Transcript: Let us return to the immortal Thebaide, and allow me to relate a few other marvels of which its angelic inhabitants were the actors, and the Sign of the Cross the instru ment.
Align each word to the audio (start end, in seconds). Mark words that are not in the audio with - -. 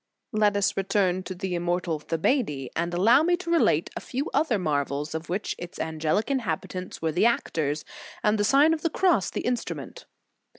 Let 0.31 0.57
us 0.57 0.75
return 0.75 1.21
to 1.25 1.35
the 1.35 1.53
immortal 1.53 1.99
Thebaide, 1.99 2.71
and 2.75 2.91
allow 2.91 3.21
me 3.21 3.37
to 3.37 3.51
relate 3.51 3.91
a 3.95 3.99
few 3.99 4.31
other 4.33 4.57
marvels 4.57 5.13
of 5.13 5.29
which 5.29 5.53
its 5.59 5.77
angelic 5.77 6.31
inhabitants 6.31 7.03
were 7.03 7.11
the 7.11 7.27
actors, 7.27 7.85
and 8.23 8.39
the 8.39 8.43
Sign 8.43 8.73
of 8.73 8.81
the 8.81 8.89
Cross 8.89 9.29
the 9.29 9.43
instru 9.43 9.75
ment. 9.75 10.07